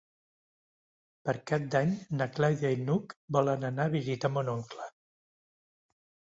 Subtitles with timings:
[1.29, 1.91] Per Cap d'Any
[2.23, 4.93] na Clàudia i n'Hug volen anar a visitar mon oncle.